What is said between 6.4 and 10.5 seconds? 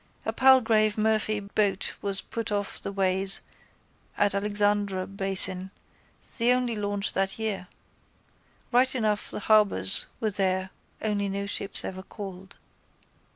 only launch that year. Right enough the harbours were